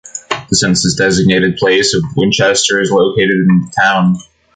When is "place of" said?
1.57-2.01